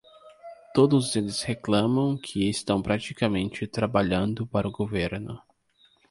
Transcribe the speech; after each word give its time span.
Todos 0.73 1.15
eles 1.15 1.43
reclamam 1.43 2.17
que 2.17 2.49
estão 2.49 2.81
praticamente 2.81 3.67
trabalhando 3.67 4.47
para 4.47 4.67
o 4.67 4.71
governo. 4.71 5.39